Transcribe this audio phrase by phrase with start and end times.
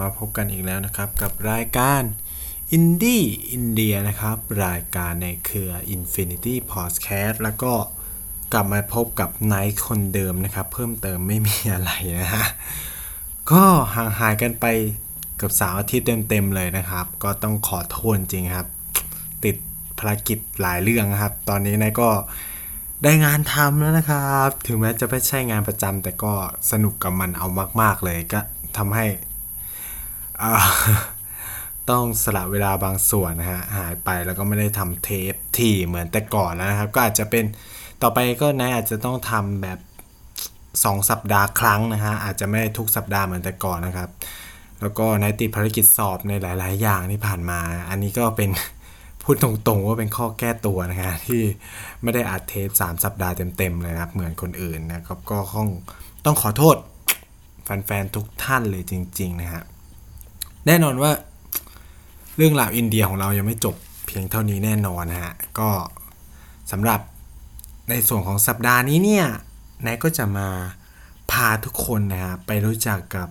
[0.00, 2.02] มาพบกันอีกแล้วนะครับ กับรายการ
[2.72, 3.22] อินดี้
[3.52, 7.72] อินเดียนะครับ รายการในเครือ Infinity Podcast แล้วก็
[8.52, 11.90] กลับมาพบกับไนท์คนเดิมนะครับ เพิ่มเติมไม่มีอะไร
[12.20, 12.46] นะฮะ
[13.50, 13.62] ก็
[13.94, 14.66] ห่างหายกันไป
[15.40, 18.66] กือบสามอาทิตย์เต็มๆเลยนะครับ ก็ต้องขอโทษจริงครับ
[19.44, 19.56] ติด
[19.98, 22.10] ภารกิจหลายเรื่องครับ ตอนนี้นายก็
[23.04, 26.32] ได้งานทำแล้วนะครับ ถึงแม้จะไม่ใช่งานประจำแต่ก็
[26.70, 27.46] สนุกกับมันเอา
[27.80, 28.40] มาก ๆ เลยก็
[28.76, 29.06] ทำให้
[31.90, 37.44] ต้องสละเวลาบางส่วนนะฮะหายไปแล้วก็ไม่ได้ทำเทปที่เหมือนแต่ก่อนแล้วนะครับ ก็อาจจะเป็น
[38.02, 39.78] ต่อไปก็นายอาจจะต้องทำแบบ
[40.44, 44.08] 2 สัปดาห์ครั้งนะฮะอาจจะไม่ได้ทุกสัปดาห์เหมือนแต่ก่อนนะครับ
[44.80, 47.60] แล้วก็นายติดภารกิจสอบในหลาย ๆ อย่างที่ผ่านมา
[47.90, 48.50] อันนี้ก็เป็น
[49.22, 51.42] พูดตรงๆว่าเป็นข้อแก้ตัวนะฮะที่
[52.02, 55.68] ไม่ได้อัดเทป3สัปดาห์เต็มๆเลยนะครับเหมือนคนอื่นนะครับก็ต้อง
[56.24, 56.76] ต้องขอโทษ
[57.64, 59.62] แฟนๆทุกท่านเลยจริง ๆ นะฮะ
[60.66, 61.12] แน่นอนว่า
[62.36, 65.70] เรื่องราวอินเดียของเรายังไม่จบเพียงเท่านี้แน่นอนนะฮะ ก็
[66.70, 67.00] สำหรับ
[67.90, 69.26] ในส่วนของสัปดาห์นี้เนี่ย
[69.86, 70.48] นายก็จะมา
[71.30, 73.28] พาทุกคนนะฮะไปรู้จักกับ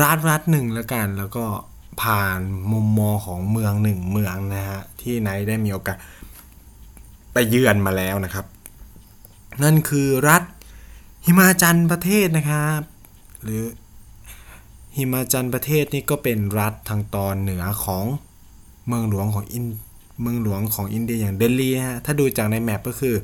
[0.00, 1.44] รัฐรัฐหนึ่งแล้วกัน แล้วก็
[2.02, 2.38] ผ่าน
[2.72, 5.96] มุมมองของเมืองหนึ่งเมืองนะฮะที่นายได้มีโอกาส
[7.32, 8.46] ไปเยือนมาแล้วนะครับ
[9.62, 10.42] นั่นคือรัฐ
[11.24, 12.80] หิมาจันประเทศนะครับ
[13.42, 13.62] หรือ
[14.96, 18.04] หิมาจันประเทศนี่ก็เป็นรัฐทางตอนเหนือของ
[18.86, 19.64] เมืองหลวงของอิน
[20.22, 23.16] เมืองหลวงของอินเดียอย่างเดลีฮะถ้าดูจากในแมปก็คือ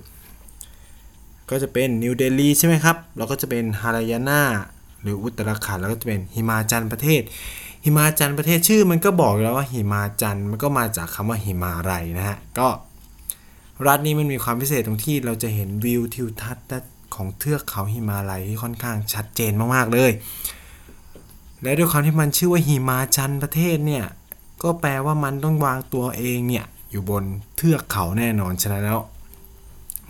[1.50, 4.42] ก็จะเป็นนิวเดลีใช่ไหมครับ แล้วก็จะเป็นฮารายานา
[5.02, 7.22] หรืออุตราขันแล้วก็จะเป็นหิมาจันประเทศ
[7.84, 12.68] หิมาจันประเทศชื่อมันก็บอกแล้วว่าหิมาจันมันก็มาจากคำว่าหิมาไรนะฮะก็
[13.86, 20.10] รัฐนี้มันมีความพิเศษตรงที่เราจะเห็นวิวทิวทัศน์ของเทือกเขาหิมาลัยที่ค่อนข้างชัดเจนมากๆเลย
[21.62, 24.04] และด้วยความที่มันชื่อว่าหิมาจันประเทศเนี่ย
[24.62, 27.24] ก็แปลว่ามันต้องวางตัวเองเนี่ย อยู่บน
[27.56, 29.00] เทือกเขาแน่นอนฉะนั้นแล้ว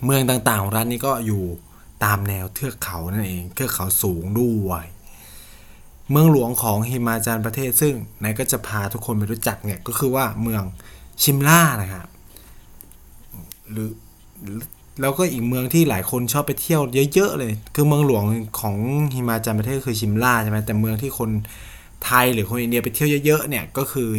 [0.03, 1.43] เมืองต่างๆของรัฐนี้ก็อยู่
[2.03, 4.85] ตามแนวเทือกเขานั่นเองเทือกเขาสูงด้วย
[6.09, 7.93] เมืองหลวงของหิมาจันประเทศ ซึ่ง
[8.23, 10.63] นายก็จะพาทุกคนไปรู้จักเนี่ยก็คือว่าเมือง
[11.21, 12.07] ชิมล่านะครับ
[13.71, 13.89] หรือ
[15.01, 16.81] แล้วก็อีกเมืองที่หลายคนชอบไปเที่ยว
[17.13, 18.23] เยอะๆเลย คือเมืองหลวง
[18.59, 18.75] ของ
[19.13, 21.29] หิมาจันประเทศคือชิมล่าใช่ไหมแต่เมืองที่คน
[22.05, 24.09] ไทยหรือคนอินเดียไปเที่ยวเยอะๆเนี่ยก็คือ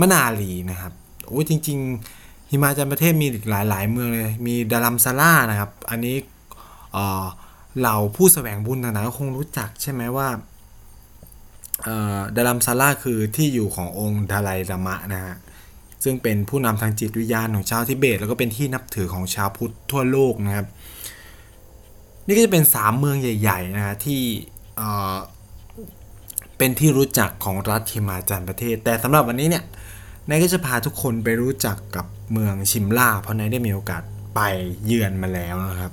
[0.00, 0.92] มะนาลีนะครับ
[1.26, 6.16] โอ้จริงๆหิมาจันประเทศมีอีกหลาย ๆ เมืองเลยมีดารัมซาร่านะครับ อันนี้
[6.92, 7.24] เออ
[7.78, 10.28] เหล่าผู้แสวงบุญต่างๆก็คงรู้จักใช่ไหมว่า
[12.36, 15.36] ดารัมซาร่าคือที่อยู่ขององค์ดาไลลามะนะฮะ
[16.02, 20.66] ซึ่งเป็นผู้นำทางจิตวิญญาณของชาวทิเบต แล้วก็เป็นที่นับถือของชาวพุทธทั่วโลกนะครับ
[22.26, 24.20] นี่ก็จะเป็น 3 เมืองใหญ่ ๆ นะฮะที่
[24.76, 29.64] เเป็นที่รู้จักของรัฐฮิมาจันประเทศ แต่สำหรับวันนี้เนี่ย
[30.28, 34.02] นายก็จะพาทุกคนไปรู้จักกับเมืองชิมล่า เพราะนายได้มีโอกาส
[34.34, 34.40] ไป
[34.84, 35.92] เยือนมาแล้วนะครับ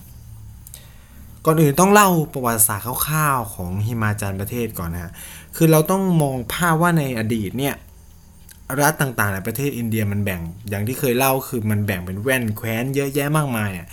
[1.45, 5.11] ก่อนอื่นต้องเล่าประวัติศาสตร์คร่าวๆของฮิมาจันประเทศก่อนนะฮะ
[5.55, 7.75] คือเราต้องมองภาพว่าในอดีตเนี่ย
[8.81, 13.87] รัฐต่างๆในประเทศอินเดียมันแบ่ง อย่างที่เคยเล่าคือมันแบ่งเป็นแว่นแคว้นเยอะแยะมากมายอะ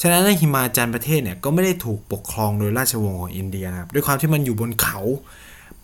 [0.00, 5.00] ฉะนั้นในหิมาจันประเทศเนี่ยก็ไม่ได้ถูกปกครองโดยราชวงศ์ของอินเดียนะครับด้วยความที่มันอยู่บนเขา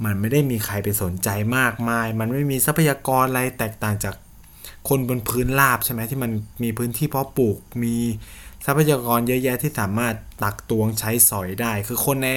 [0.04, 4.14] มันไม่ได้มีใครไปสนใจมากมาย มันไม่มีทรัพยากรอะไรแตกต่างจาก
[4.88, 6.30] คนบนพื้นราบใช่ไหมที่มัน
[6.62, 7.96] มีพื้นที่เพาะปลูกมี
[8.66, 12.30] ทรัพยากรเยอะแยะที่สามารถตักตวงใช้สอยได้ คือคนใน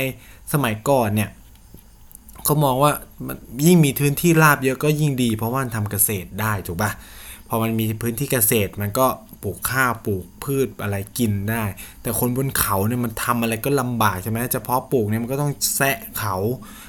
[0.54, 1.30] สมัยก่อนเนี่ย
[2.46, 2.92] เขามองว่า
[3.66, 6.92] ยิ่งมีพื้นที่ราบเยอะก็ยิ่งดี เพราะว่ามันทำเกษตรได้ถูกปะ
[7.48, 9.08] พอมันมีพื้นที่เกษตรมันก็
[9.44, 11.64] ปลูกข้าวปลูกพืชอะไรกินได้
[12.02, 16.36] แต่คนบนเขาเนี่ยมันทำอะไรก็ลำบากใช่ไหมเฉพาะปลูกเนี่ยมันก็ต้องแซะเขา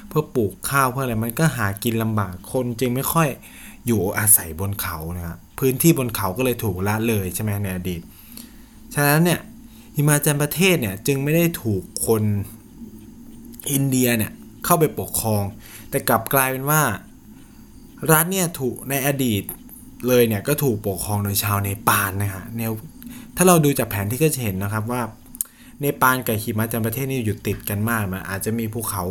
[0.07, 3.27] เพื่อปลูกข้าวเพื่ออะไรมันก็หากินลำบากคนจึงไม่ค่อย
[3.87, 8.01] อยู่อาศัยบนเขานะครับพื้นที่บนเขาก็เลยถูกละเลยใช่ไหมในอดีต
[8.95, 9.39] ฉะนั้นเนี่ย
[9.95, 12.23] หิมาจันประเทศเนี่ยจึงไม่ได้ถูกคน
[13.71, 14.31] อินเดียเนี่ย
[14.67, 15.43] เข้าไปปกครอง
[15.89, 16.81] แต่กลับกลายเป็นว่า
[18.11, 19.43] รัฐเนี่ยถูกในอดีต
[20.07, 22.71] เลยเนี่ยก็ถูกปกครองโดยชาวเนปาลนะฮะแนว
[23.37, 25.01] ถ้าเราดูจากแผนที่ก็จะเห็นนะครับว่า
[25.79, 29.03] เนปาลกับหิมาจันประเทศนี่อยู่ติดกันมากมันอาจจะมีภูเขา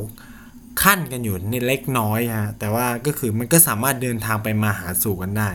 [0.82, 5.50] ขั้นกันอยู่ในเล็กน้อยฮะแต่ว่าก็คือมันก็สามารถเดินทางไปมาหาสู่กันได้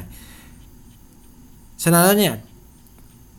[1.83, 2.35] ฉะนั้นแล้วเนี่ย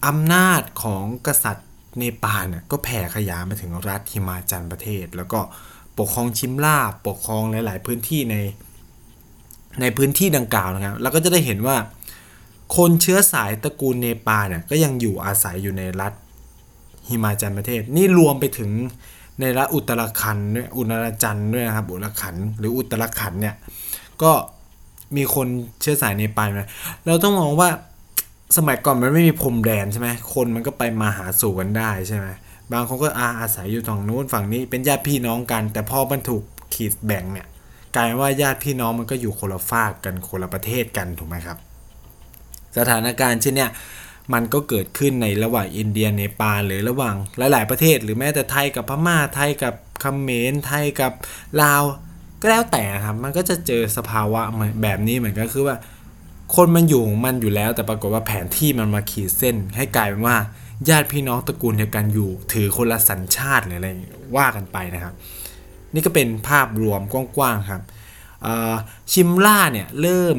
[0.06, 1.68] อำนาจของกษัตริย์
[1.98, 5.40] เนปาลเนี่ยก็แผ่ขยายมาถึงรัฐหิมาจันประเทศ แล้วก็
[5.98, 8.36] ปกครองชิมลาปกครองหลาย ๆ พื้นที่ใน
[9.80, 11.76] ในพื้นที่ดังกล่าวนะครับเราก็จะได้เห็นว่า
[12.76, 16.12] คนเชื้อสายตระกูลเนปาลเนี่ยก็ยังอยู่อาศัยอยู่ในรัฐ
[17.08, 18.70] หิมาจันประเทศ นี่รวมไปถึง
[19.40, 23.54] ในรัฐอุตรขันด้วยอุตรจันทร์ด้วยนะครับอุตรขันหรืออุตรขันเนี่ย
[24.22, 24.32] ก็
[25.16, 25.46] มีคน
[25.80, 26.70] เชื้อสายเนปาลนะ
[27.06, 27.68] เราต้องมองว่า
[28.56, 32.26] สมัยก่อนมันไม่มีพรมแดนใช่ไหมคนมันก็ไปมาหาสู่กันได้ใช่ไหม
[32.72, 36.42] บางคนก็อาอาศัยอยู่ฝั่งนู้นฝั่งนี้เป็นญาติพี่น้องกัน แต่พอมันถูก
[36.74, 37.46] ขีดแบ่งเนี่ย
[37.96, 41.58] กลายว่าญาติพี่น้องมันก็อยู่คนละฝากกันคนละประเทศกันถูกไหมครับ
[42.78, 43.70] สถานการณ์เช่นเนี้ย
[44.32, 47.14] มันก็เกิดขึ้นในระหว่างอินเดียเนปาลหรือระหว่าง
[47.52, 51.12] หลาย ๆ ประเทศ หรือแม้แต่ไทยกับพม่าไทยกับเขมรไทยกับ
[51.62, 51.82] ลาว
[52.40, 54.40] ก็แล้วแต่ครับมันก็จะเจอสภาวะ
[54.82, 55.76] แบบนี้เหมือนกันคือว่า
[56.56, 60.36] คนมันอยู่มันอยู่แล้ว แต่ปรากฏว่าแผนที่มันมาขีดเส้น ให้กลายเป็นว่า
[60.88, 63.88] ญาติพี่น้องตระกูลเดียวกันอยู่ ถือคนละสัญชาติหรืออะไร
[64.36, 65.14] ว่ากันไปนะครับ
[65.94, 67.82] นี่ก็เป็นภาพรวมกว้างๆครับ
[69.12, 70.36] ชิมล่าเนี่ยเริ่ม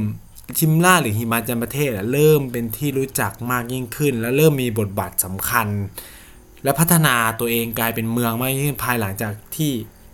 [0.60, 5.68] ชิมล่าหรือหิมาจันประเทศเริ่มเป็นที่รู้จักมากยิ่งขึ้น และเริ่มมีบทบาทสำคัญ
[6.64, 9.72] และพัฒนาตัวเองกลายเป็นเมืองมากยิ่งขึ้นภายหลังจากที่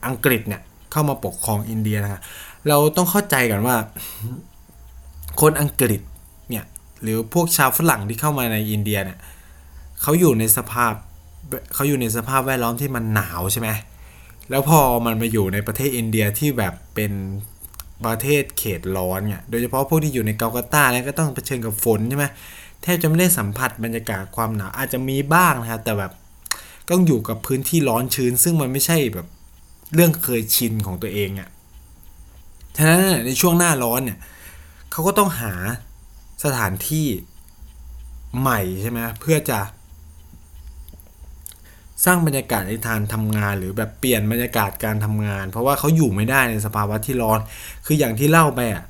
[0.07, 0.61] อังกฤษเนี่ย
[0.91, 2.21] เข้ามาปกครองอินเดียนะครับ
[2.67, 3.75] เราต้องเข้าใจกันว่า
[5.41, 6.01] คนอังกฤษ
[6.49, 6.65] เนี่ย
[7.01, 9.17] หรือพวกชาวฝรั่งที่เข้ามาในอินเดียเนี่ย
[10.01, 10.93] เขาอยู่ในสภาพ
[11.73, 13.69] เขาอยู่ในสภาพแวดล้อมที่มันหนาวใช่ไหม
[14.49, 17.11] แล้วพอมันมาอยู่ในประเทศอินเดียที่แบบเป็น
[18.05, 22.25] ประเทศเขตร้อนเนี่ยโดยเฉพาะพวกที่อยู่ในเกาลกตตาแล้วก็ต้องเผชิญกับฝนใช่ไหม
[22.81, 26.11] แทบจะไม่ได้สัมผัสบรรยากาศความหนาวอาจจะมีบ้างนะครับแต่แบบ
[26.89, 29.27] ต้องอยู่กับพื้นที่ร้อนชื้น ซึ่งมันไม่ใช่แบบ
[29.93, 31.49] เรื่องเคยชินของตัวเองอะ่ะ
[32.77, 34.19] ฉะนั้นในช่วงหน้าร้อนเนี่ย
[34.91, 35.53] เขาก็ต้องหา
[36.43, 37.07] สถานที่
[38.39, 39.59] ใหม่ใช่ไหมเพื่อจะ
[42.05, 47.39] สร้างบรรยากาศในทางทำงานหรือแบบเปลี่ยนบรรยากาศการทำงาน เพราะว่าเขาอยู่ไม่ได้ในสภาวะที่ร้อน
[47.85, 48.83] คืออย่างที่เล่าไปอะ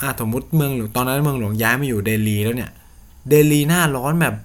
[0.00, 2.70] อาสมมติเมืองหลวงตอนนั้นเมืองหลวงย้ายมาอยู่เดลีแล้วเนี่ย
[3.28, 4.36] เดลีหน้าร้อนแบบ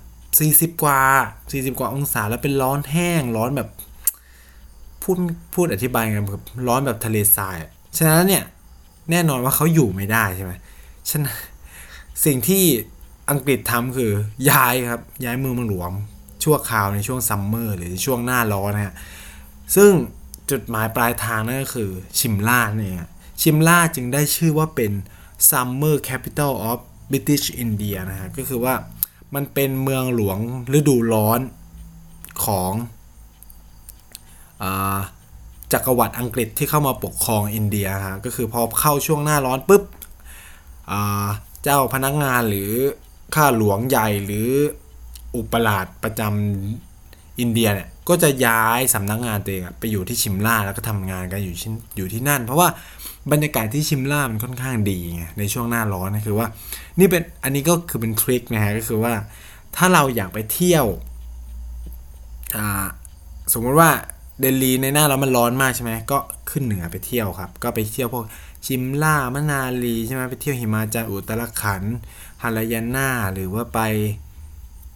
[0.75, 0.99] 40 กว่า
[1.41, 3.69] 40 กว่าองศาแล้วเป็นร้อนแห้งร้อนแบบ
[5.01, 5.17] พูด
[5.53, 7.55] พูดอธิบายกันแบบร้อนแบบทะเลทราย
[7.97, 8.43] ฉะนั้นเนี่ย
[9.11, 10.51] แน่นอนว่าเขาอยู่ไม่ได้ใช่ไหม
[11.09, 11.35] ฉะนั้น
[12.25, 12.63] สิ่งที่
[13.29, 14.11] อังกฤษทำคือ
[14.49, 15.91] ย้ายครับย้ายเมืองเมืองหลวง
[16.43, 18.93] ชั่วคราวในช่วงซัมเมอร์หรือช่วงหน้าร้อนนะฮะ
[19.75, 19.91] ซึ่ง
[20.51, 23.07] จุดหมายปลายทางนั่นก็คือชิมล่าเนี่ย
[23.41, 24.91] ชิมล่าจึงได้ชื่อว่าเป็น
[25.49, 26.79] Summer Capital of
[27.11, 28.73] British India นะฮะก็คือว่า
[29.35, 30.37] มันเป็นเมืองหลวง
[30.77, 31.39] ฤดูร้อน
[32.45, 32.71] ของ
[34.63, 34.65] อ
[35.73, 39.83] จักรวรรดิอังกฤษที่เข้ามาปกครองอินเดียฮะก็คือพอเข้าช่วงหน้าร้อนปุ๊บ
[41.63, 42.71] เจ้าพนักงานหรือ
[43.35, 44.49] ข้าหลวงใหญ่หรือ
[45.35, 52.67] อุปราชประจำอินเดียเนี่ยก็จะย้ายสำนักงงานตัวเองไปอยู่ที่ชิมล่าแล้วก็ทำงานกันอยู่ที่อยู่ที่นั่น เพราะว่า
[53.31, 56.47] บรรยากาศที่ชิมล่ามันค่อนข้างดีไงในช่วงหน้าร้อนนะคือว่า
[56.99, 59.13] นี่เป็นอันนี้ก็คือเป็นทริคนะฮะก็คือว่า
[59.75, 60.85] ถ้าเราอยากไปเที่ยว
[63.53, 63.89] สมมติว่า
[64.39, 66.17] เดลีในหน้าเรามันร้อนมากใช่ไหมก็
[66.49, 68.25] ขึ้นเหนือไปเที่ยวครับ ก็ไปเที่ยวพวก
[68.65, 71.83] ชิมล่ามะนาลีใช่ไหมไปเที่ยวหิมาจันอุตรขัน
[72.41, 73.79] ฮารายาน่าหรือว่าไป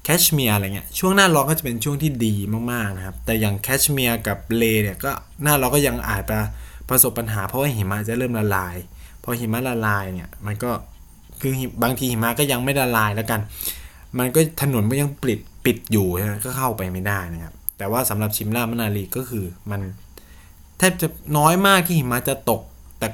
[0.06, 2.36] แคชเมียร์อะไรเงี้ยช่วงหน้าร้อนก็จะเป็นช่วงที่ดี
[2.72, 5.12] มากๆนะครับแต่อย่างแคชเมียร์กับเลเนี่ยก็
[5.44, 6.40] หน้าร้อนก็ยังอาจจะ
[6.90, 8.76] ประสบปัญหาเพราะว่าหิมะจะเริ่มละลาย
[9.24, 10.72] พอหิมะละลายเนี่ยมันก็
[11.42, 11.52] คือ
[11.84, 13.40] บางทีหิมะก็ยังไม่ละลายแล้วกัน
[14.20, 19.82] มันก็ถนนก็ยังปิดปิดอยู่นะก็เข้าไปไม่ได้นะครับแต่ว่าสำหรับชิมล่ามนาลีก็คือมัน
[20.78, 21.08] แทบจะ
[21.38, 22.62] น้อยมากที่หิมะจะตก
[23.00, 23.08] แต่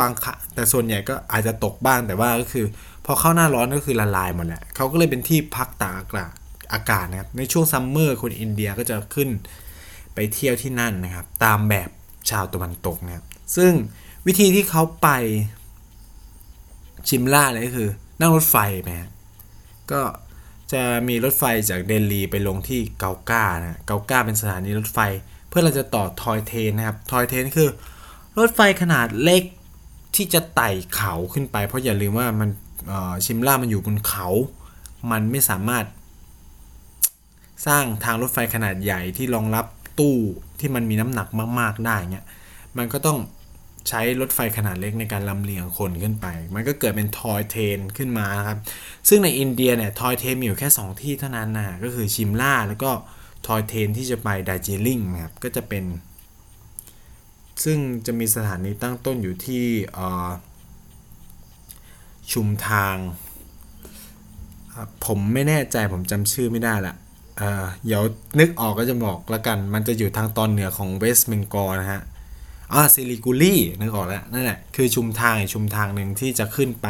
[0.00, 0.12] บาง
[0.54, 2.66] แต่ส่วนใหญ่ก็อาจจะตกบ้างแต่ว่าก็คือ
[3.04, 6.32] พอเข้าหน้าร้อนก็คือละลายหมดแหละเขาก็เลยเป็นที่พักตากอากาศ
[6.74, 9.28] อากาศนะครับ ในช่วงซัมเมอร์คนอินเดียก็จะขึ้น
[10.14, 11.90] ไปเที่ยวที่นั่นนะครับ ตามแบบ
[12.30, 13.24] ชาวตะวันตกนะครับ
[13.56, 13.72] ซึ่ง
[14.26, 15.08] วิธีที่เขาไป
[17.08, 17.88] ชิมล่าเลยก็คือ
[18.20, 18.88] นั่งรถไฟไป
[19.92, 20.02] ก็
[20.72, 24.98] จะมีรถไฟจากเดลีไปลงที่เกาก้านะเกาก้าเป็นสถานีรถไฟ
[25.48, 27.68] เพื่อเราจะต่อทอยเทนนะครับทอยเทนคือ
[28.38, 29.42] รถไฟขนาดเล็ก
[30.16, 32.48] ที่จะไต่เขาขึ้นไป เพราะอย่าลืมว่ามัน
[33.24, 34.28] ชิมล่ามันอยู่บนเขา
[35.10, 35.84] มันไม่สามารถ
[37.66, 39.66] สร้างทางรถไฟขนาดใหญ่ที่รองรับ
[39.98, 40.16] ตู้
[40.60, 42.26] ที่มันมีน้ำหนักมากๆได้เงี้ย
[42.78, 43.18] มันก็ต้อง
[43.88, 48.58] ใช้รถไฟขนาดเล็กในการลำเลียงคนขึ้นไป มันก็เกิดเป็นทอยเทนขึ้นมาครับ
[49.08, 52.90] ซึ่งในอินเดียเนี่ยทอยเทนมีอยู่แค่ 2 ที่เท่านั้นนะก็คือชิมล่าแล้วก็
[53.46, 55.84] ทอยเทนที่จะไปดาร์จิลิงครับ ก็จะเป็น
[57.64, 59.64] ซึ่งจะมีสถานีตั้งต้นอยู่ที่
[62.32, 62.96] ชุมทาง
[65.06, 66.94] ผมไม่แน่ใจผมจำชื่อไม่ได้ละ
[67.38, 68.02] เเดี๋ยว
[68.40, 72.02] นึกออกก็จะบอกล้วกัน มันจะอยู่ทางตอนเหนือของเวสต์เบงกอลนะฮะ
[72.72, 76.86] อ่าซิลิกุลีนึกออกแล้วนั่นแหละคือชุมทางชุมทางหนึ่งที่จะขึ้นไป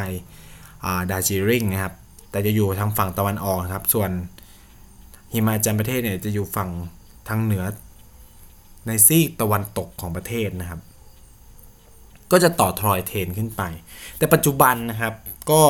[1.11, 1.93] ดาจิริงนะครับ
[2.31, 4.11] แต่จะอยู่ทางฝั่งตะวันออกครับ ส่วน
[5.33, 6.69] หิมาจันประเทศเนี่ยจะอยู่ฝั่ง
[7.29, 7.63] ทางเหนือ
[8.87, 10.81] ในซีกตะวันตกของประเทศนะครับ
[12.31, 13.61] ก็จะต่อทรอยเทนขึ้นไป
[14.17, 15.13] แต่ปัจจุบันนะครับ
[15.51, 15.61] ก็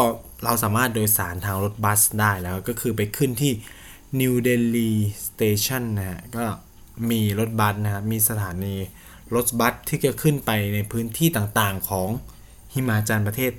[0.43, 3.53] เราสามารถโดยสารทางรถบัสได้แล้วก็คือไปขึ้นที่
[4.19, 4.91] New Delhi
[5.27, 6.45] Station นะฮะก็
[7.11, 8.75] มีรถบัสนะครับมีสถานี
[9.35, 12.09] รถบัสที่จะขึ้นไปในพื้นที่ต่างๆของ
[12.73, 13.51] หิมาจันประเทศ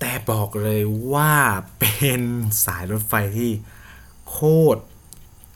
[0.00, 0.82] แต่บอกเลย
[1.12, 1.34] ว่า
[1.78, 2.22] เป็น
[2.64, 3.52] สายรถไฟที่
[4.30, 4.38] โค
[4.76, 4.80] ตร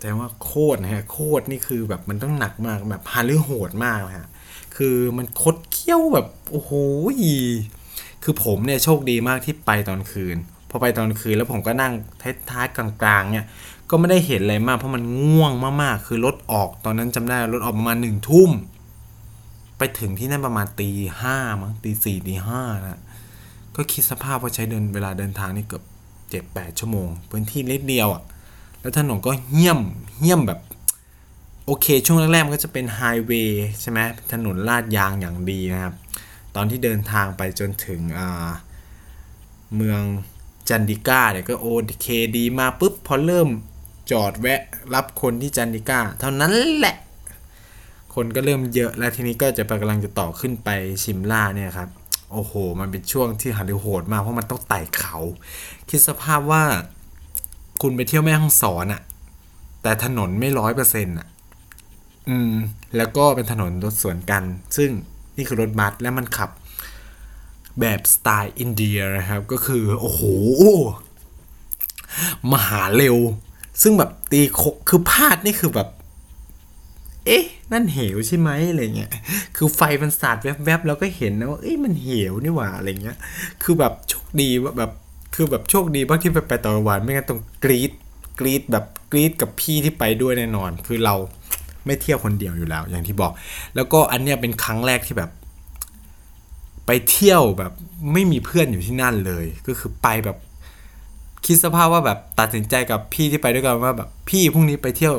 [0.00, 4.28] แต่ว่าโคตรนะฮะโคตรนี่คือแบบมันต้องหนักมากแบบฮาลือโหดมากนะฮะ
[4.76, 6.72] คือมันคดเคี้ยวแบบโอ้โห
[8.22, 10.36] คือผมเนี่ยโชคดีมากที่ไปตอนคืน
[10.70, 11.92] พอไปตอนคืนแล้วผมก็นั่ง
[12.50, 13.46] ท้ายๆกลางๆเนี่ย
[13.90, 15.52] ก็ไม่ได้เห็นอะไรมาก เพราะมันง่วง
[15.82, 18.50] มากๆ คือรถออกตอนนั้นจำได้รถออกประมาณหนึ่งทุ่ม
[19.78, 23.00] ไปถึงที่นั่นประมาณตีห้ามั้งตีสี่ตีห้านะ
[23.76, 25.84] ก็คิดสภาพว่าใช้เดินเวลาเดินทางนี่เกือบ
[26.30, 28.22] เจ็ดแปดชั่วโมง พื้นที่เล็กเดียวอะ่ะ
[28.80, 29.80] แล้วถนนก็เหี้ยม
[30.18, 30.60] เหี้ยมแบบ
[31.66, 33.98] โอเค ช่วงแรกๆมันก็จะเป็นไฮเวย์ใช่ไหม
[34.32, 35.94] ถนนลาดยางอย่างดีนะครับ
[36.56, 38.00] ตอนที่เดินทางไปจนถึง
[39.76, 40.02] เมือง
[40.68, 41.66] จันดิก้าเนี่ยก็โอ
[42.00, 43.48] เคดีมาปุ๊บพอเริ่ม
[44.10, 44.62] จอดแวะ
[44.94, 46.96] รับคนที่จันดิก้าเท่านั้นแหละ
[48.14, 50.68] คนก็เริ่มเยอะแล้วทีนี้ก็จะไปกำลังจะต่อขึ้นไป
[51.02, 51.88] ชิมล่าเนี่ยครับ
[52.32, 55.18] โอ้โห มันเป็นช่วงที่หันโหดมากเพราะมันต้องไต่เขา
[55.88, 56.62] คิดสภาพว่า
[57.82, 59.02] คุณไปเที่ยวแม่ฮ่องสอนอะ
[59.82, 61.28] แต่ถนนไม่ร้อยเปอร์เซ็นต์อะ
[62.28, 62.52] อืม
[62.96, 64.42] แล้วก็เป็นถนนรถสวนกัน
[64.76, 64.90] ซึ่ง
[65.36, 66.50] นี่คือรถบัสแล้วมันขับ
[67.80, 70.22] แบบสไตล์อินเดียนะครับ ก็คือโอ้โห
[72.50, 73.16] มหาเร็ว
[73.82, 75.88] ซึ่งแบบตีคกคือพลาดนี่คือแบบ
[77.26, 79.12] เอ๊ะ นั่นเหวใช่ไหมอะไรเงี้ย
[79.56, 83.18] คือไฟมันสาดแวบๆแล้วก็เห็นนะว่าเอ้ยมันเหวนี่หว่าอะไรเงี้ย
[83.62, 84.90] คือแบบโชคดีว่าแบบ
[85.34, 87.92] คือแบบโชคดีมากที่ไปไปต่อวันไม่งั้นต้องกรีด
[88.40, 91.14] กรีดแบบกรีดกับพี่ที่ไปด้วยแน่นอน คือเรา
[91.86, 93.32] ไม่เที่ยวคนเดียวอยู่แล้ว อย่างที่บอก
[93.74, 95.30] แล้วก็อันเนี้ยเป็นครั้งแรกที่แบบ
[96.86, 97.72] ไปเที่ยวแบบ
[98.12, 100.36] ไม่มีเพื่อนอยู่ที่นั่นเลย ก็คือไปแบบ
[101.44, 105.14] คิดสภาพว่าแบบตัดสินใจกับพี่ที่ไปด้วยกันว่าแบบพี่พรุ่งนี้ไปเที่ยว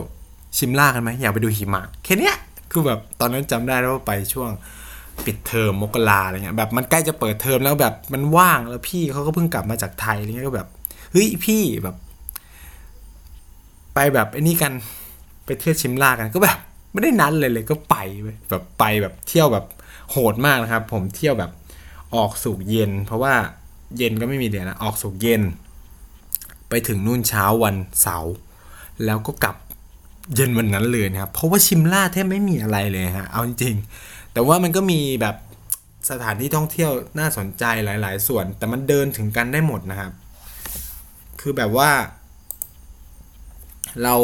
[0.58, 2.32] ชิมล่ากันไหมอยากไปดูหิมะแค่นี้
[2.72, 4.50] คือแบบตอนนั้นจำได้แล้วว่าไปช่วง
[5.25, 10.67] ปิดเทอมมกราอะไรเงี้ยแบบมันใกล้จะเปิดเทอมแล้วแบบมันว่างแล้วพี่เขาก็เพิ่งกลับมาจากไทยอะไรเงี้ยก็แบบ
[11.12, 11.96] เฮ้ยพี่แบบ
[13.93, 14.74] ไปแบบไอ้นี่กัน
[15.45, 16.57] ไปเที่ยวชิมล่ากันก็แบบ
[16.91, 17.95] ไม่ได้นัดเลยเลยก็ไป
[18.50, 19.65] แบบไปแบบเที่ยวแบบ
[20.12, 21.51] โหดมากนะครับ ผมเที่ยวแบบ
[22.15, 23.33] ออกสู่เย็น เพราะว่า
[23.97, 25.41] เย็นก็ไม่มีเดียนะออกสู่เย็น
[26.69, 28.33] ไปถึงนู่นเช้าวันเสาร์
[29.05, 29.55] แล้วก็กลับ
[30.35, 35.35] เย็นวันนั้นเลยนะครับเพราะว่าชิมล่าแทบไม่มีอะไรเลยฮะเอาจริงๆแต่ว่ามันก็มีแบบ
[36.09, 40.12] สถานที่ท่องเที่ยวน่าสนใจหลาย ๆ ส่วน แต่มันเดินถึงกันได้หมดนะครับ
[41.41, 41.89] คือแบบว่า
[44.03, 44.15] เรา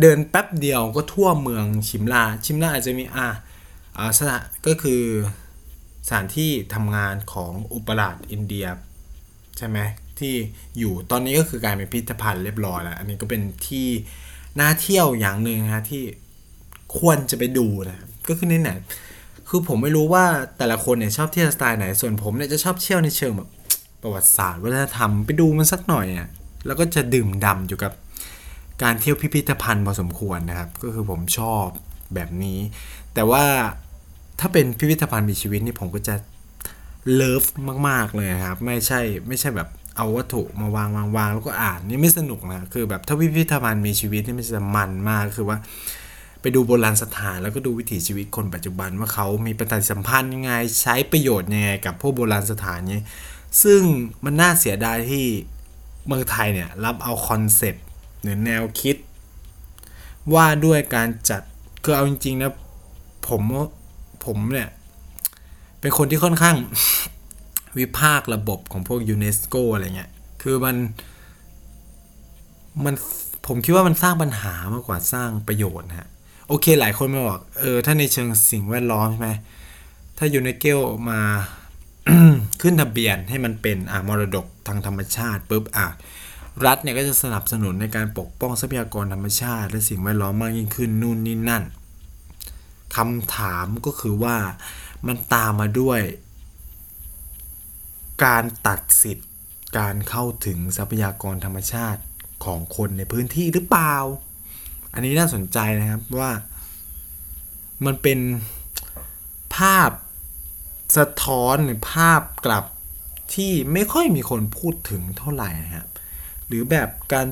[0.00, 3.28] เดินแป๊บเดียวก็ทั่วเมืองชิมลา ชิมลาอาจจะมีอ่า
[3.96, 5.02] อ่าสถานก็คือ
[6.06, 8.66] สถานที่ทำงานของอุปราชอินเดีย
[9.58, 9.78] ใช่ไหม
[10.18, 10.34] ที่
[10.78, 13.88] อยู่ตอนนี้ก็คือกลารเป็นพิพิธภัณฑ์เรียบร้อยแล้ว อันนี้ก็เป็นที่
[14.60, 16.02] น่าเที่ยวอย่างหนึ่งนะที่
[16.98, 18.70] ควรจะไปดูนะก็คือในไหน
[19.48, 20.24] คือผมไม่รู้ว่า
[20.58, 23.48] แต่ละคนเนี่ยชอบเที่ยวสไตล์ไหน ส่วนผมเนี่ยจะชอบเที่ยวในเชิงแบบ
[24.02, 26.28] ประวัติศาสตร์วัฒนธรรมไปดูมันสักหน่อยอะ
[26.66, 27.92] แล้วก็จะดื่มดำอยู่กับ
[28.82, 31.66] การเที่ยวพิพิธภัณฑ์พอสมควรนะครับ ก็คือผมชอบ
[32.14, 32.58] แบบนี้
[33.14, 33.44] แต่ว่า
[34.40, 36.14] ถ้าเป็นพิพิธภัณฑ์มีชีวิตนี่ผมก็จะ
[37.14, 37.44] เลิฟ
[37.88, 45.58] มาก ๆ เลยครับ ไม่ใช่ไม่ใช่แบบเอาวัตถุมาวางวางวางแล้วก็อ่านนี่ไม่สนุกนะคือแบบถ้าพิพิธภัณฑ์มีชีวิตนี่มันจะมันมากคือว่า
[46.40, 53.00] ไปดูโบราณสถานแล้วก็ดูวิถีชีวิตคนปัจจุบันว่าเขามีปฏิสัมพันธ์ยังไงใช้ประโยชน์ยังไงกับพวกโบราณสถานนี้
[53.62, 53.80] ซึ่ง
[54.24, 55.24] มันน่าเสียดายที่
[56.06, 57.84] เมืองไทยเนี่ยรับเอาคอนเซปต์
[58.22, 58.96] หรือแนวคิด
[60.34, 61.42] ว่าด้วยการจัด
[61.82, 62.52] คือเอาจริงๆนะ
[63.28, 63.42] ผม
[64.24, 64.68] ผมเนี่ย
[65.80, 66.56] เป็นคนที่ค่อนข้าง
[67.78, 70.10] วิพากษ์ระบบของพวกยูเนสโกอะไรเงี้ย
[70.42, 70.76] คือมัน
[72.84, 72.94] มัน
[73.46, 76.08] ผมคิดว่ามันสร้างปัญหามากกว่าสร้างประโยชน์ฮะ
[76.48, 79.30] โอเคหลายคนมาบอกเออถ้าในเชิงสิ่งแวดล้อมใช่ไหม
[80.18, 80.64] ถ้ายูเนเก
[81.10, 81.20] มา
[82.62, 85.86] ขึ้นทะเบียนให้มันเป็นอ่ามรดกทางธรรมชาติปุ๊บอะ
[86.66, 91.64] รัฐเนี่ยก็จะสนับสนุนในการปกป้องทรัพยากรธรรมชาติ และสิ่งแวดล้อมมากยิ่งขึ้นนู่นนี่นั่น
[92.96, 94.36] คำถามก็คือว่า
[95.06, 96.00] มันตามมาด้วย
[98.24, 99.30] การตัดสิทธิ์
[99.78, 102.02] การเข้าถึงทรัพยากรธรรมชาติ
[102.44, 103.96] ของคนในพื้นที่หรือเปล่า
[104.94, 106.30] อันนี้น่าสนใจนะครับว่า
[107.84, 108.18] มันเป็น
[109.56, 109.90] ภาพ
[110.96, 112.64] สะท้อนหรือภาพกลับ
[113.34, 115.88] ที่ไม่ค่อยมีคนพูดถึงเท่าไหร่ครับ
[116.52, 117.26] หรือแบบการ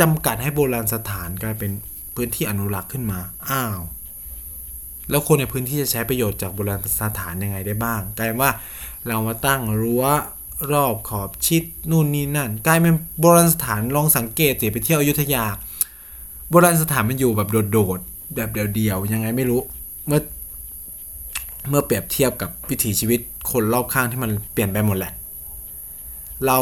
[0.00, 1.70] จำกัดให้โบราณสถานกลายเป็น
[2.14, 3.18] พื้นที่อนุรักษ์ขึ้นมา
[3.50, 3.78] อ้าว
[5.10, 8.50] แล้วคนในพื้นที่จะใช้ประโยชน์จากโบราณสถานยังไงได้บ้าง กลายว่า
[9.06, 10.04] เรามาตั้งรั้ว
[10.72, 15.44] รอบขอบชิดนู่นนี่นั่น กลายเป็นโบราณสถานลองสังเกตสิไปเที่ยวอยุธยา
[16.50, 19.60] โบราณสถานมันอยู่แบบโดดๆแบบเดียวๆยังไงไม่รู้
[20.06, 20.20] เมื่อ
[21.68, 23.20] เมื่อเปรียบเทียบกับวิถีชีวิต
[23.52, 25.12] คนรอบข้างที่มันเปลี่ยนไปหมดแหละ
[26.46, 26.58] เรา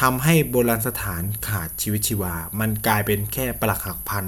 [0.00, 4.24] ทำให้โบราณสถานขาดชีวิตชีวา มันกลายเป็นแค่ปลักหักพัน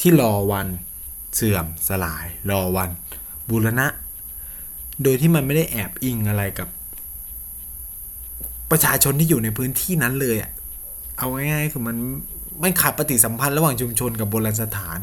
[0.00, 0.66] ที่รอวัน
[1.34, 2.90] เสื่อมสลาย รอวัน
[3.48, 3.86] บูรณะ
[5.02, 6.68] โดยที่มันไม่ได้แอบอิงอะไรกับ
[8.70, 10.50] ประชาชนที่อยู่ในพื้นที่นั้นเลยอะ่ะ
[11.18, 11.96] เอาง่ายๆคือมัน
[12.62, 14.98] มันขาดปฏิสัมพันธ์ระหว่างชุมชนกับโบราณสถาน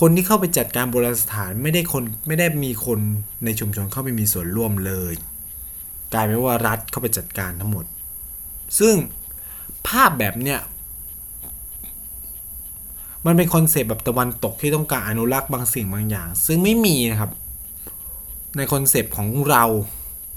[0.00, 2.98] คนที่เข้าไปจัดการโบราณสถานไม่ได้คนไม่ได้มีคน
[3.44, 5.14] ในชุมชนเข้าไปมีส่วนร่วมเลย
[6.12, 7.84] กลายเป็นว่ารัฐเข้าไปจัดการทั้งหมด
[8.78, 8.94] ซึ่ง
[9.88, 10.60] ภาพแบบเนี้ย
[13.26, 17.30] มันเป็นคอนเซปต์แบบตะวันตกที่ต้องการอนุรักษ์บางสิ่งบางอย่าง ซึ่งไม่มีนะครับ
[18.56, 19.64] ในคอนเซปต์ของเรา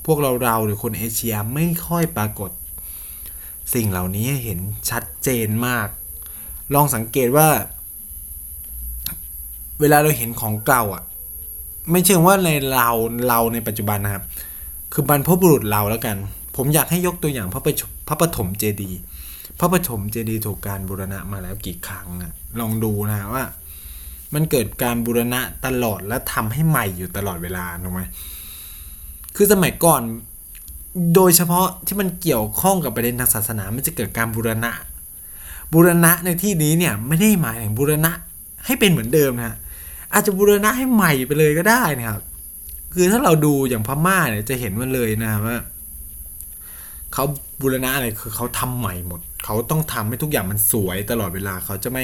[0.06, 2.52] พวกเราเราหรือคนเอเชียไม่ค่อยปรากฏ
[3.74, 5.88] สิ่งเหล่านี้เห็นชัดเจนมาก
[6.74, 7.48] ลองสังเกตว่า
[9.80, 11.04] เวลาเราเห็นของเก่าอะ
[11.92, 12.90] ไม่เชิงว่าในเรา
[13.28, 14.24] เราในปัจจุบันนะครับ
[14.94, 16.18] คือบรรพบุรุษเราแล้วกัน
[16.56, 17.74] ผมอยากให้ยกตัวอย่างพระประ
[18.08, 19.00] พระปฐมเจดีย์
[19.60, 23.44] พระปฐมเจดีย์ถูกการบูรณะมาแล้วกี่ครั้งอะลองดูนะว่า
[24.34, 28.02] มันเกิดการบูรณะตลอดและทำให้ใหม่อยู่ตลอดเวลาถูกไหม
[29.36, 30.02] คือสมัยก่อน
[31.16, 34.72] โดยเฉพาะที่มันเกี่ยวข้องกับประเด็นทางศาสนา มันจะเกิดการบูรณะ
[35.74, 38.12] บูรณะในที่นี้เนี่ยไม่ได้หมายถึงบูรณะ
[38.66, 39.56] ให้เป็นเหมือนเดิมนะ
[40.14, 42.22] อาจจะบูรณะให้ใหม่ไปเลยก็ได้นะครับ
[42.94, 45.58] คือถ้าเราดูอย่างพม่าเนี่ยจะเห็นมันเลยนะว่า
[47.14, 47.24] เขา
[47.62, 52.04] บูรณะอะไรคือเขาทำใหม่หมด เขาต้องทำให้ทุกอย่างมันสวยตลอดเวลาเขาจะไม่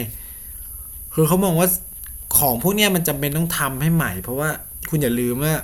[1.13, 1.69] คือเขามองว่า
[2.37, 4.49] ของพวกนี้มันจำเป็นต้องทำให้ใหม่ เพราะว่า
[4.89, 5.55] คุณอย่าลืมว่า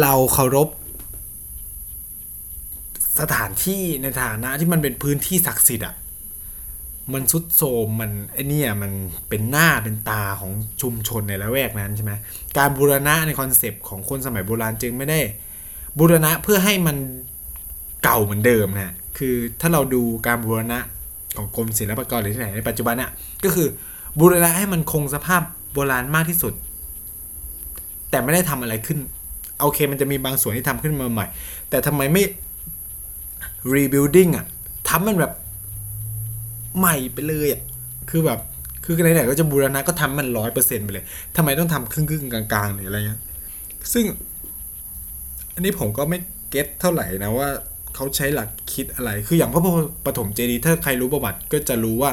[0.00, 0.68] เราเคารพ
[3.20, 5.94] สถานที่ในฐานะที่มันเป็นพื้นที่ศักดิ์สิทธิ์อะ
[7.12, 8.92] มันทรุดโทรมมันไอ้เนี่ยมัน
[9.28, 10.52] เป็นหน้าเป็นตาของ
[10.82, 12.12] ชุมชนในละแวกนั้นใช่ไหม
[12.56, 15.20] การบูรณะในคอนเซปต์ของคนสมัยโบราณจึงไม่ได้
[15.98, 16.96] บูรณะเพื่อให้มัน
[18.04, 20.78] เก่าเหมือนเดิมนะคือถ้าเราดูการบูรณะ
[21.36, 23.10] ของกรมศิลปากรหรือที่ไหนในปัจจุบันน่ะ
[23.44, 23.68] ก็คือ
[24.18, 26.52] บูรณะให้มันคงสภาพโบราณมากที่สุด
[28.10, 28.98] แต่ไม่ได้ทำอะไรขึ้น
[29.60, 31.26] โอเคมันจะมีบางส่วนที่ทำขึ้นมาใหม่
[31.70, 32.24] แต่ทำไมไม่
[33.74, 34.46] rebuilding อะ
[34.88, 35.32] ทำมันแบบ
[36.78, 37.62] ใหม่ไปเลยอะ
[38.10, 38.38] คือแบบ
[38.84, 41.04] คือไหนๆก็จะบูรณะก็ทำมันร้อยเปอร์เซ็นต์ไปเลย
[41.36, 43.20] ทำไมต้องทำครึ่งๆกลางๆหรืออะไรเงี้ย
[43.92, 44.04] ซึ่ง
[45.54, 46.18] อันนี้ผมก็ไม่
[46.50, 47.48] เก็ตเท่าไหร่นะว่า
[47.98, 49.62] เขาใช้หลักคิดอะไร คืออย่างพระ
[50.06, 52.10] ปฐมเจดีย์ถ้าใครรู้ประวัติก็จะรู้ว่า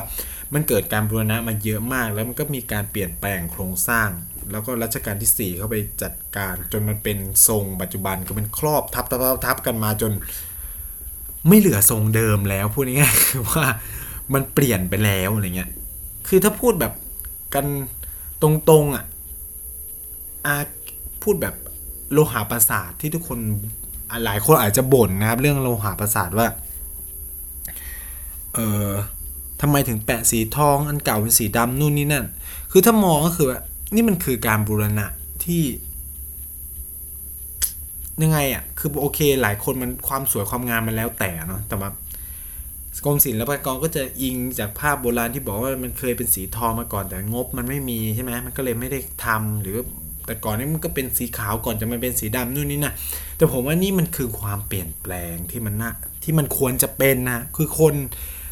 [0.54, 4.10] มันเกิดการบูรณะมาเยอะมาก แล้วมันก็มีการเปลี่ยนแปลงโครงสร้าง
[4.52, 7.18] แล้วก็รัชกาลที่ 4 เข้าไปจัดการ จนมันเป็น
[7.48, 10.12] ทรงปัจจุบันก็เป็นครอบทับทับทับกันมาจน
[11.48, 13.66] ไม่เหลือทรงเดิมแล้วพูดง่ายๆคือว่า
[14.34, 15.70] มันเปลี่ยนไปแล้วอะไรเงี้ย
[16.28, 16.94] คือถ้าพูดแบบ
[17.54, 17.66] กัน
[18.42, 19.06] ตรงๆอะ
[20.46, 20.56] อา
[21.24, 21.56] พูดแบบ
[22.12, 23.40] โลหะประสาทที่ทุกคน
[24.26, 26.48] หลายคนอาจจะบ่นนะครับ เรื่องโลหะประสาทว่า
[28.56, 28.90] เออ
[29.62, 32.26] ทำไมถึงแปะสีทองอันเก่าเป็นสีดำนู่นนี่นั่น
[32.72, 33.60] คือถ้ามองก็คือว่า
[33.94, 35.06] นี่มันคือการบูรณะ
[35.44, 35.64] ที่
[38.22, 41.90] ยังไงอะ คือโอเค หลายคนมันความสวยความงามมันแล้วแต่เนาะแต่ว่า
[43.06, 49.78] กรมศิลปากรก็จะอิงจากภาพโบราณที่บอกว่ามันเคยเป็นสีทองมาก่อนแต่งบมันไม่มีใช่ไหมมันก็เลยไม่ได้ทำหรือ
[50.26, 52.94] แต่ก่อนนี้มันก็เป็นสีขาวก่อนจะมาเป็นสีดำนู่นนี่นะ
[53.38, 55.92] แต่ผมว่านี่มันคือความเปลี่ยนแปลงที่มันน่า
[56.24, 57.94] ที่มันควรจะเป็นนะคือคน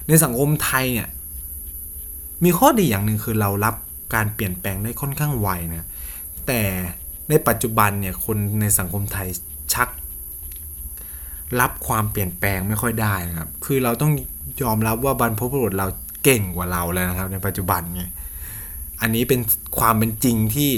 [0.07, 1.07] ในสังคมไทยเนี่ย
[2.43, 3.75] มีข้อดีอย่างหนึ่งคือเรารับ
[4.15, 5.87] การเปลี่ยนแปลงได้ค่อนข้างไวนะ
[6.47, 6.61] แต่
[7.29, 9.27] ในปัจจุบันเนี่ยคนในสังคมไทย
[9.73, 9.89] ชัก
[11.59, 14.11] รับความเปลี่ยนแปลงไม่ค่อยได้นะครับ คือเราต้อง
[14.63, 15.87] ยอมรับว่าบรรพบุรุษเรา
[16.23, 18.03] เก่งกว่าเราแล้วนะครับ ในปัจจุบันไง
[19.01, 19.39] อันนี้เป็น
[19.79, 20.71] ความเป็นจริงที่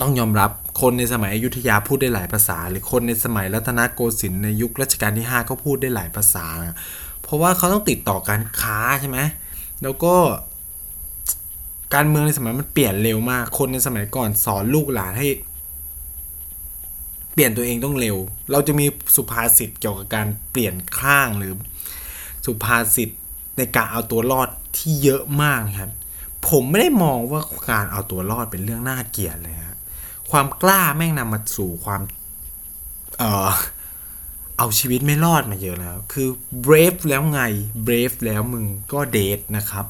[0.00, 0.50] ต้องยอมรับ
[0.80, 6.46] คนในสมัยอยุธยาพูดได้หลายภาษา หรือคนในสมัยรัตนโกสินทร์ในยุครัชกาลที่ 5 ก็พูดได้หลายภาษา
[7.22, 9.18] เพราะว่าเขาต้องติดต่อการค้าใช่ไหม
[9.82, 10.14] แล้วก็
[11.94, 15.28] การเมืองในสมัยมันเปลี่ยนเร็วมาก คนในสมัยก่อนสอนลูกหลานให้
[17.32, 18.16] เปลี่ยนตัวเองต้องเร็ว
[18.50, 21.52] เราจะมีสุภาษิตเกี่ยวกับการเปลี่ยนข้างหรือ
[22.46, 23.08] สุภาษิต
[23.56, 25.90] ในการเอาตัวรอดที่เยอะมากครับ
[26.48, 29.71] ผมไม่ได้มองว่าการเอาตัวรอดเป็นเรื่องน่าเกลียดเลยครับ
[30.32, 32.00] ความกล้าแม่งนำมาสู่ความ
[33.18, 33.50] เออ
[34.58, 36.28] เอาชีวิตไม่รอดมาเยอะแล้ว คือ
[36.66, 37.40] brave แล้วไง
[37.86, 39.86] brave แล้วมึงก็เดทนะครับ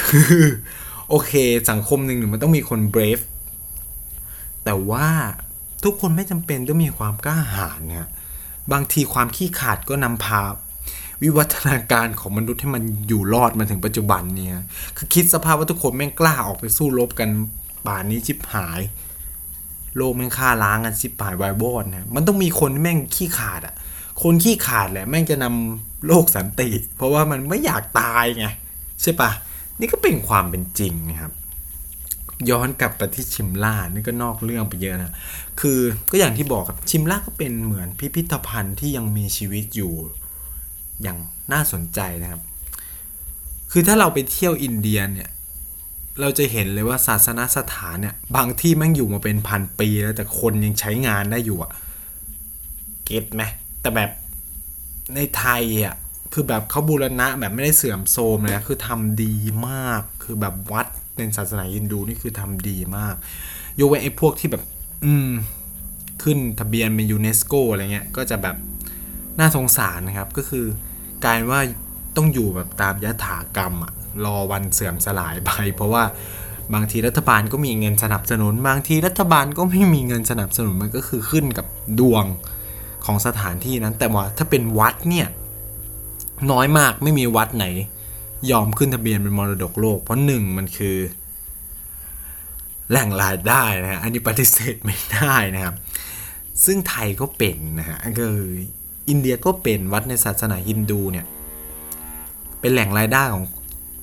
[0.00, 0.36] คือ
[1.08, 1.32] โอเค
[1.70, 3.22] สังคมหนึ่งหนึ่งมันต้องมีคน brave
[4.64, 5.08] แต่ว่า
[5.84, 8.08] ทุกคนไม่จำเป็นต้องมีความกล้าหาญเนี่ย
[8.72, 10.42] บางทีความขี้ขาดก็นำพา
[11.22, 14.56] วิวัฒนาการของมนุษย์ให้มันอยู่รอดมาถึงปัจจุบันเนี่ย
[14.96, 17.28] คือคิดสภาพว่าทุกคนแม่งกล้าออกไปสู้รบกัน
[17.86, 18.80] ป่านนี้ชิบหาย
[19.96, 23.74] โลกแม่งฆ่าล้างกันชิบหายวายบอนนะมันต้องมีคนแม่งขี้ขาดอะ
[24.22, 28.46] คนขี้ขาดแหละแม่งจะนำโลกสันติ เพราะว่ามันไม่อยากตายไง
[29.02, 29.30] ใช่ปะ
[29.80, 31.32] นี่ก็เป็นความเป็นจริงนะครับ
[32.50, 35.14] ย้อนกลับไปที่ชิมล่านี่ก็นอกเรื่องไปเยอะนะ
[35.60, 35.78] คือ
[36.10, 39.92] ก็อย่างที่บอกครับชิมล่าก็เป็นเหมือนพิพิธภัณฑ์ที่ยังมีชีวิตอยู่
[41.02, 41.18] อย่าง
[41.52, 42.40] น่าสนใจนะครับ
[43.72, 45.28] คือถ้าเราไปเที่ยวอินเดียเนี่ย
[46.20, 51.70] เราจะเห็นเลยว่าศาสนสถานเนี่ย บางที่แม่งอยู่มาเป็นพันปีแล้วแต่คนยังใช้งานได้อยู่อะ
[53.04, 53.42] เก็ตไหม
[53.80, 54.10] แต่แบบ
[55.14, 55.94] ในไทยอะ
[56.32, 59.34] คือแบบเขาบูรณะแบบไม่ได้เสื่อมโทรมเลยนะคือทำดี
[59.68, 63.14] มาก คือแบบวัดในศาสนาฮินดูนี่คือทำดีมาก
[63.78, 64.62] ยกเว้นไอ้พวกที่แบบ
[65.04, 65.30] อืม
[66.22, 68.56] ขึ้นทะเบียนเป็นยูเนสโกอะไรเงี้ย ก็จะแบบ
[69.38, 70.64] น่าสงสารนะครับ ก็คือ
[71.24, 71.60] การว่า
[72.16, 73.92] ต้องอยู่แบบตามยถากรรมอะ
[74.24, 76.04] รอวันเสื่อมสลายไป เพราะว่า
[76.74, 81.66] บางทีรัฐบาลก็มีเงินสนับสนุน บางทีรัฐบาลก็ไม่มีเงินสนับสนุนมันก็คือขึ้นกับ
[82.00, 82.24] ดวง
[83.04, 85.26] ของสถานที่นั้น แต่ว่าถ้าเป็นวัดเนี่ย
[86.50, 87.66] น้อยมากไม่มีวัดไหน
[88.50, 90.96] ยอมขึ้นทะเบียนเป็นมรดกโลก เพราะหนึ่งมันคือ
[92.90, 95.74] แหล่งรายได้นะฮะอันนี้ปฏิเสธไม่ได้นะครับ
[96.64, 98.48] ซึ่งไทยก็เป็นนะฮะก็คือ
[99.08, 101.26] อินเดียก็เป็นวัดในศาสนาฮินดูเนี่ย
[102.60, 103.44] เป็นแหล่งรายได้ของ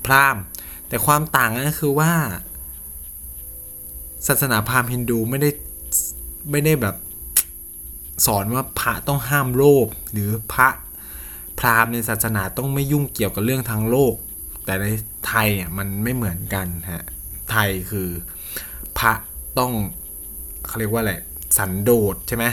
[0.07, 0.41] พราหมณ์
[0.87, 2.11] แต่ความต่างก็คือว่า
[4.27, 5.49] ศาสนาพราหมณ์ฮินดูไม่ได้
[6.51, 6.95] ไม่ได้แบบ
[8.25, 10.69] สอนว่าพระต้องห้ามโลภหรือพระ
[11.59, 14.13] พราหมณ์ในศาสนาต้องไม่ยุ่งเกี่ยวกับเรื่องทางโลก
[14.65, 14.85] แต่ใน
[15.27, 17.05] ไทยเนี่ยมันไม่เหมือนกันฮะ
[17.51, 18.09] ไทยคือ
[18.99, 19.11] พระ
[19.59, 19.71] ต้อง
[20.67, 21.13] เขาเรียกว่าอะไร
[21.57, 22.45] สันโดษใช่ไหม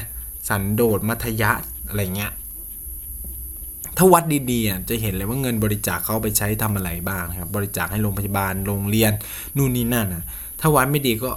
[0.48, 1.50] สันโดษมัธยะ
[1.88, 2.32] อะไรเงี้ย
[3.96, 9.12] ถ้าวัดดีๆจะเห็นเลยว่าเงินบริจาคเขาไปใช้ทำอะไรบ้างครับ บริจาคให้โรงพยาบาลโรงเรียน
[9.56, 10.24] นู่นนี่นั่นนะ
[10.60, 11.30] ถ้าวัดไม่ดีก็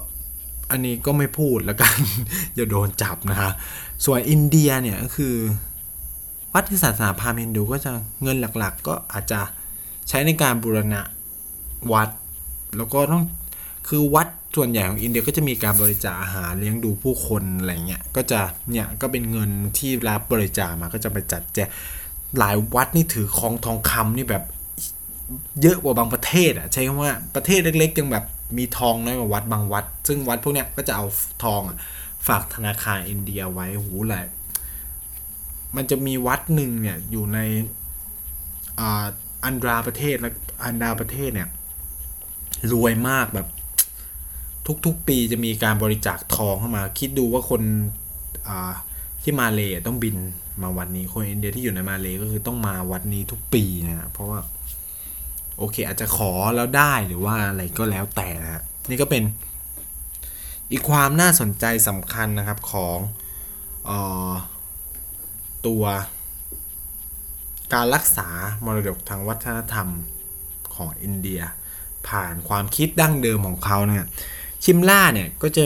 [0.72, 1.96] อันนี้ก็ไม่พูดแล้วกัน
[2.56, 3.50] อย่าโดนจับนะคะ
[4.06, 5.36] ส่วนอินเดียเนี่ยก็คือ
[6.54, 7.92] วัดที่ศาสนาพราหมณ์ฮินดูก็จะ
[8.24, 9.40] เงินหลักๆ ก็อาจจะ
[10.10, 11.02] ใช้ในการบูรณะ
[11.94, 12.10] วัด
[12.78, 13.24] แล้วก็ต้อง
[13.88, 18.40] คือวัดส่วนใหญ่ของอินเดียก็จะมีการบริจาคอาหารเลี้ยงดูผู้คนอะไรเงี้ยก็จะ
[18.72, 21.60] เนี่ยก็เป็นเงินที่รับบริจาคมาก็จะไปจัดแจ
[22.40, 24.44] หลายวัดนี่ถือของทองคำนี่แบบ
[25.62, 28.26] เยอะกว่าบางประเทศอะใช่คำว่าประเทศเล็กๆยังแบบ
[28.58, 31.06] มีทองน้อยกว่าวัดบางวัด ซึ่งวัดพวกเนี้ยก็จะเอา
[31.44, 31.62] ทอง
[32.28, 34.26] ฝากธนาคารอินเดียไว้หูแหละ
[35.76, 37.40] มันจะมีวัดหนึ่งเนี่ยอยู่ใน
[39.44, 40.32] อันดราประเทศและ
[40.66, 41.50] อันดาประเทศเนี่ย
[42.72, 43.48] รวยมากแบบ
[44.86, 47.62] ทุกๆ ปีจะมีการบริจาคทองเข้ามา คิดดูว่าคน
[49.24, 50.16] ที่มาเลต้องบิน
[50.62, 54.40] มาวันนี้คนอินเดียที่อยู่ในมาเลก็คือต้องมาวัดนี้ทุกปีนะเพราะว่า
[55.58, 59.24] โอเค อาจจะขอแล้วได้หรือว่าอะไรก็แล้วแต่นะนี่ก็เป็น
[60.72, 62.98] อีกความน่าสนใจสำคัญนะครับของ
[63.90, 63.92] อ
[64.30, 64.32] อ
[65.68, 65.84] ตัว
[67.74, 68.28] การรักษา
[68.66, 69.90] มรดกทางวัฒนธรรม
[70.76, 71.42] ของอินเดีย
[72.08, 74.06] ผ่านความคิดดั้งเดิมของเขาเนี่ย
[74.64, 75.66] ชิมล่าเนี่ยก็จะ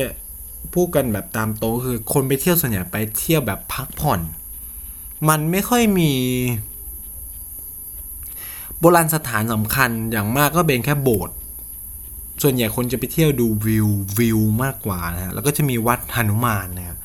[0.74, 4.22] พูดกันแบบตามโตคือคนไปเที่ยวส่วนใหญ่ไปเที่ยวแบบพักผ่อน
[5.30, 6.12] มันไม่ค่อยมี
[8.80, 11.36] โบราณสถานสำคัญอย่างมากก็เป็นแค่โบสถ์
[12.44, 13.88] ส่วนใหญ่คนจะไปเที่ยวดูวิว
[14.20, 16.98] วิวมากกว่านะฮะแล้วก็จะมีวัดหนุมานนะครับ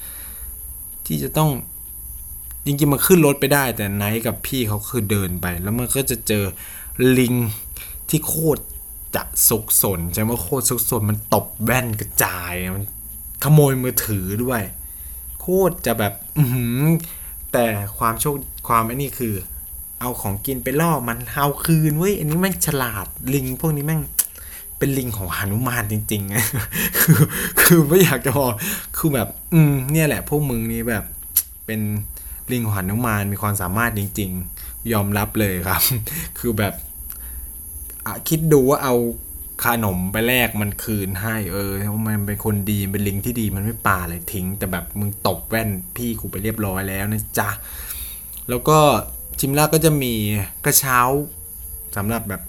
[1.06, 1.50] ที่จะต้อง
[2.64, 6.44] จริงๆมันขึ้นรถไปได้ แต่ไนท์กับพี่เขาคือเดินไป แล้วมันก็จะเจอ
[7.18, 7.34] ลิง
[8.10, 8.62] ที่โคตร
[9.14, 12.84] จะสุกสนใช่ไหมโคตรสุกสนมันตบแว่นกระจายมัน
[13.44, 14.62] ขโมยมือถือด้วย
[15.40, 16.44] โคตรจะแบบ อื
[17.56, 18.34] แต่ความโชค
[18.68, 19.34] ความไอ้นี่คือ
[20.00, 24.00] เอาของกินไปล่อมันเอาคืนเว้ยอันนี้แม่งฉลาดลิงพวกนี้แม่ง
[24.78, 27.20] เป็นลิงของหานุมานจริงๆคือ
[27.60, 28.52] คือไม่อยากจะบอก
[28.96, 31.04] คือแบบ อืมเนี่ยแหละ พวกมึงนี่แบบ
[31.66, 31.80] เป็น
[32.52, 35.82] ลิงของหานุมานมีความสามารถจริง ๆ ยอมรับเลยครับ
[36.38, 36.74] คือแบบ
[38.28, 38.94] คิดดูว่าเอา
[39.64, 47.50] ขนมไปแลกมันคืนให้ เออเพราะมันเป็นคนดีเป็นลิงที่ดีมันไม่ป่าอะไรทิ้ง แต่แบบมึงตบแว่นพี่กูไปเรียบร้อยแล้วนะจ๊ะ
[48.48, 48.78] แล้วก็
[49.40, 50.12] ชิมล่าก็จะมี
[50.64, 50.98] กระเช้า
[51.96, 52.42] สำหรับแบบ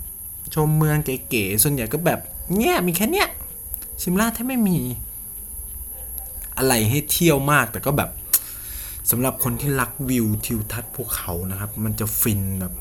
[0.53, 0.97] ชมเมือง
[1.29, 2.19] เก๋ๆส่วนใหญ่ก็แบบ
[2.55, 3.27] เนี้ยมีแค่เนี้ย
[4.01, 4.79] ชิมล่าแทบไม่มี
[6.57, 8.09] อะไรให้เที่ยวมากแต่ก็แบบ
[9.11, 12.73] สำหรับคนที่รักวิวทิวทัศน์ภูเขานะครับ มันจะฟินแบบ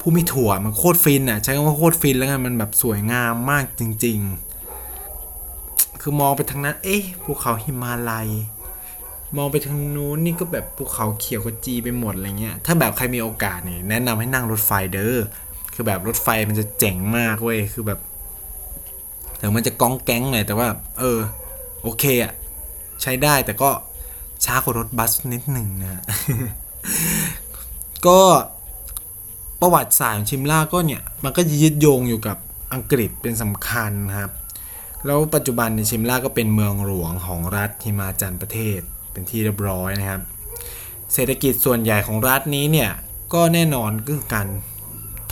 [0.00, 4.18] ผู้มีถั่วมันโคตรฟินอะใช้คำว่าโคตรฟินแล้วกันมันแบบสวยงามมากจริง
[5.04, 8.28] ๆ คือมองไปทางนั้น เอ๊ะภูเขาหิมาลัย
[9.36, 15.16] มองไปทางนู้นนี่ก็แบบภูเขาเขียวขจีไปหมดอะไรเงี้ยถ้าแบบใครมีโอกาสเนี่ยแนะนำให้นั่งรถไฟเด้อ
[15.74, 17.98] คือแบบรถไฟมันจะเจ๋งมากเว้ยคือแบบ
[19.40, 21.18] ถึงมันจะก้องแก๊งหน่อยแต่ว่า เออ
[21.82, 22.32] โอเคอะ
[23.02, 23.70] ใช้ได้แต่ก็
[24.44, 26.02] ช้ากว่ารถบัสนิดหนึ่งนะ
[28.06, 28.20] ก็
[29.60, 32.36] ประวัติศาสตร์ของชิมล่าก็เนี่ยมันก็ยึดโยงอยู่กับ
[32.74, 34.32] อังกฤษเป็นสำคัญครับ
[35.06, 38.80] แล้วปัจจุบันในชิมล่าก็เป็นเมืองหลวงของรัฐฮิมาจันประเทศ
[39.12, 40.22] เป็นที่เรียบร้อยนะครับ
[41.12, 42.90] เศรษฐกิจส่วนใหญ่ของรัฐนี้เนี่ย
[43.34, 44.48] ก็แน่นอนก็คือการ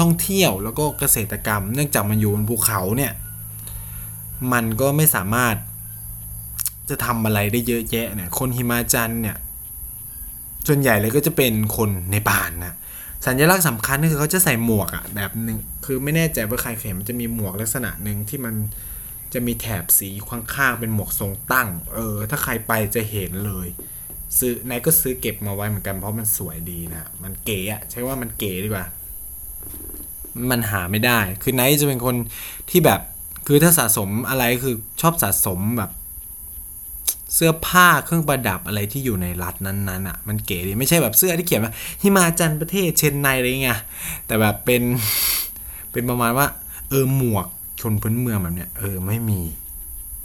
[0.00, 3.12] ท่องเที่ยวแล้วก็เกษตรกรรม เนื่องจากมันอยู่บนภูเขาเนี่ย
[4.52, 5.54] มันก็ไม่สามารถ
[6.88, 9.36] จะทำอะไรได้เยอะแยะเนี่ยคนฮิมาจันเนี่ย
[10.66, 12.74] ส่วนใหญ่เลยก็จะเป็นคนในป่านนะ
[13.26, 18.54] สัญลักษณ์สำคัญก็คือเขาจะใส่หมวกอะแบบหนึ่งคือไม่แน่ใจว่าใครเคยเห็นมันจะมีหมวกลักษณะหนึ่งที่มัน
[19.34, 23.68] จะมีแถบสีข้างๆเป็นหมวกทรงตั้ง เออ ถ้าใครไปจะเห็นเลย
[24.38, 28.86] ซื้อนายก็ซื้อเก็บมาไว้เหมือนกันเพราะมันสวยดีนะมันเก๋อะใช้ว่ามันเก๋ดีกว่า
[30.50, 32.16] มันหาไม่ได้ คือนท์จะเป็นคน
[32.70, 33.00] ที่แบบ
[33.46, 35.90] คือถ้าสะสมอะไรคือชอบสะสมแบบ
[37.36, 41.72] เสื้อผ้าเครื่องประดับอะไรที่อยู่ในรัฐนั้นๆอะมันเก๋ดีไม่ใช่แบบเสื้อที่เขียนว่า
[42.02, 43.80] ฮิมาจันประเทศเชนไนอะไรเงี้ย
[44.26, 44.82] แต่แบบเป็น
[45.92, 46.46] เป็นประมาณว่า
[46.88, 47.46] เออหมวก
[47.80, 49.40] ชนพื้นเมืองแบบเนี้ยเออไม่มี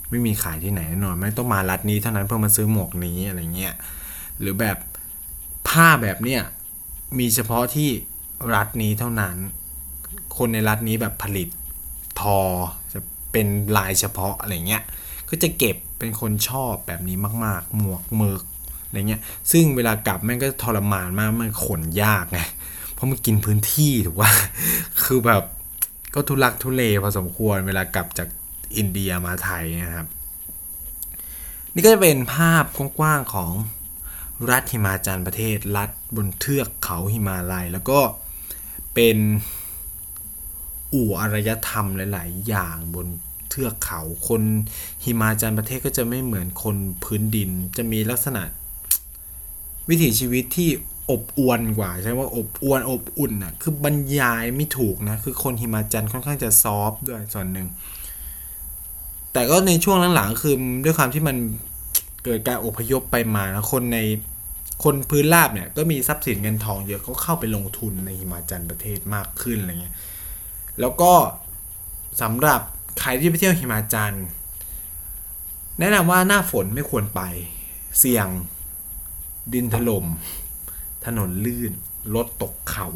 [0.09, 3.73] ไม่มีขายที่ไหนแน่นอน ไม่ต้องมารัฐนี้เท่านั้นเพื่อมาซื้อหมวกนี้อะไรเงี้ย
[4.39, 4.77] หรือแบบ
[5.67, 6.41] ผ้าแบบเนี้ย
[7.19, 7.89] มีเฉพาะที่
[8.55, 9.35] รัฐนี้เท่านั้น
[10.37, 11.49] คนในรัฐนี้แบบผลิต
[12.19, 12.39] ทอ
[12.93, 12.99] จะ
[13.31, 13.47] เป็น
[13.77, 14.83] ลายเฉพาะอะไรเงี้ย
[15.29, 18.43] ก็จะเก็บ เป็นคนชอบแบบนี้มาก ๆ หมวกเมือก
[18.85, 22.39] อะไรเงี้ย ซึ่งเวลากลับแม่งก็ทรมานมาก มันขนยากไง
[22.93, 24.31] เพราะมันกินพื้นที่ถูกว่า
[25.03, 25.43] คือแบบ
[26.13, 28.27] ก็ทุลักทุเลพอสมควรเวลากลับจาก
[28.77, 30.07] อินเดียมาไทยนะครับ
[31.73, 32.63] นี่ก็จะเป็นภาพ
[32.99, 33.51] กว้างๆของ
[34.49, 37.99] รัฐหิมาจันประเทศ รัฐบนเทือกเขาหิมาลัย แล้วก็
[38.93, 39.17] เป็น
[40.93, 43.07] อู่อารยธรรมหลาย ๆ อย่างบน
[43.51, 44.41] เทือกเขา คน
[45.03, 48.43] หิมาจันประเทศก็จะไม่เหมือนคนพื้นดิน จะมีลักษณะ
[49.89, 50.69] วิถีชีวิตที่
[51.11, 57.67] อบอวลกว่า ใช่ว่าอบอวลอบอุ่นอะ คือบรรยายไม่ถูกนะ คือคนหิมาจันค่อนข้างจะซอฟด้วยส่วนหนึ่ง
[59.33, 61.35] แต่ก็ในช่วงหลังๆคือด้วยความที่มัน
[62.23, 63.99] เกิดการอพยพไปมานะคนใน
[64.83, 69.95] คนพื้นราบเนี่ยก็มีทรัพย์สินเงินทองเยอะเขาเข้าไปลงทุนในหิมาจันประเทศมากขึ้นอะไรเงี้ย
[70.79, 71.11] แล้วก็
[72.21, 72.61] สำหรับ
[72.99, 74.17] ใครที่ไปเที่ยวหิมาจัน
[75.79, 77.21] แนะนำว่าหน้าฝนไม่ควรไป
[77.99, 78.27] เสี่ยง
[79.53, 80.05] ดินถล่ม
[81.05, 81.71] ถนนลื่น
[82.15, 82.87] รถตกเขา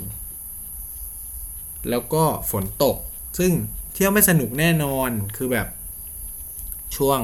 [1.90, 2.98] แล้วก็ฝนตก
[3.40, 3.52] ซึ่ง
[3.94, 5.68] เที่ยวไม่สนุกแน่นอน คือแบบ
[6.96, 7.20] ช่วง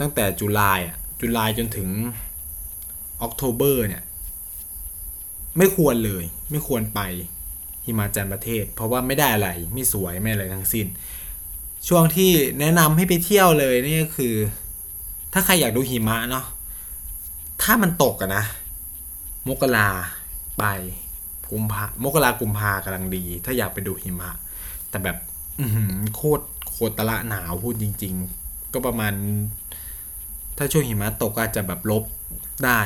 [0.00, 1.88] ตั้งแต่จุลายอะ จุลายจนถึง
[3.20, 4.02] ออกโทเบอร์เนี่ย
[5.58, 7.00] ไม่ควรเลย ไม่ควรไป
[7.88, 10.86] หิมาจันประเทศ เพราะว่าไม่ได้อะไรไม่สวยไม่อะไรทั้งสิ้น
[11.88, 14.34] ช่วงที่แนะนำให้ไปเที่ยวเลยนี่ก็คือ
[15.32, 16.46] ถ้าใครอยากดูหิมะเนาะ
[17.62, 18.44] ถ้ามันตกอะนะ
[19.48, 19.88] มกรา
[20.58, 20.64] ไป
[21.50, 24.30] กุมภามกรากุมภากำลังดี ถ้าอยากไปดูหิมะ
[24.90, 25.16] แต่แบบ
[26.16, 29.12] โคตรโคตรตะละหนาวพูดจริง ๆ ก็ประมาณ
[30.58, 32.04] ถ้าช่วงหิมะตกอาจจะแบบลบ
[32.64, 32.80] ได้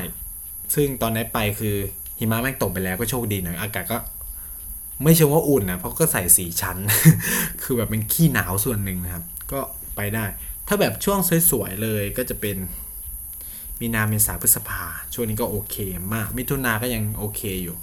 [0.74, 1.76] ซึ่งตอนนี้ไปคือ
[2.18, 3.98] หิมะแม่งตกไปแล้วก็โชคดีหน่อยอากาศก็
[5.02, 6.76] ไม่เชิงว่าอุ่นนะเพราะก็ใส่สีชั้น
[7.62, 9.60] คือแบบเป็นขี้หนาวส่วนหนึ่งนะครับ ก็
[9.96, 10.24] ไปได้
[10.68, 11.18] ถ้าแบบช่วง
[11.50, 12.56] สวยๆเลยก็จะเป็น
[13.80, 15.76] มีนาเมษาพฤษภา ช่วงนี้ก็โอเค
[16.14, 17.76] มาก มิถุนาก็ยังโอเคอยู่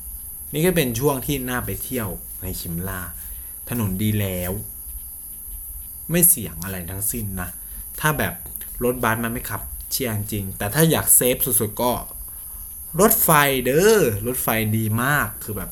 [0.54, 2.10] นี่ก็เป็นช่วงที่น่าไปเที่ยว
[2.41, 3.02] ในชิมลา
[3.69, 4.52] ถนนดีแล้ว
[6.12, 7.50] ไม่เสี่ยงอะไรทั้งสิ้นนะ
[8.00, 8.34] ถ้าแบบ
[8.84, 11.91] รถบัสมันไม่ขับเชียงจริง แต่ถ้าอยากเซฟสุดๆก็
[13.00, 13.30] รถไฟ
[13.65, 15.69] เด้อ รถไฟดีมาก คือแบบ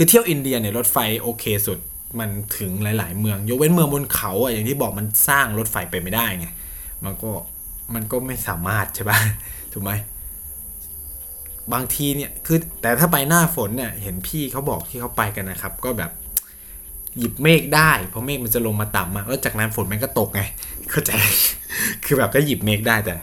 [0.00, 1.78] คือเที่ยวอินเดียเนี่ยรถไฟโอเคสุด
[2.18, 6.46] มันถึงหลาย ๆ เมือง ยกเว้นเมืองบนเขาอะอย่างที่บอกมันสร้างรถไฟไปไม่ได้ไง
[7.04, 7.30] มันก็
[7.94, 9.18] มันก็ไม่สามารถใช่ปะ
[9.72, 9.92] ถูกไหม
[11.72, 16.10] บางทีเนี่ยคือแต่ถ้าไปหน้าฝนเนี่ยเห็นพี่เขาบอกที่เขาไปกันนะครับ ก็แบบ
[17.18, 20.42] หยิบเมฆได้เพราะเมฆมันจะลงมาต่ำมากแล้วจากนั้นฝนมันก็ตกไง
[20.90, 21.12] เข้าใจ
[22.04, 23.14] คือแบบก็หยิบเมฆได้แต่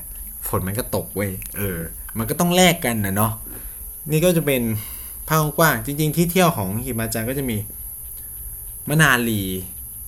[0.47, 1.77] ฝนมันก็ตกเว้ยเออ
[2.17, 3.31] มันก็ต้องแลกกันนะเนาะ
[4.11, 4.61] นี่ก็จะเป็น
[5.27, 7.57] ภาพกว้างจริง ๆ ที่เที่ยวของหิมาจันก็จะมี
[8.89, 9.43] มะนาลี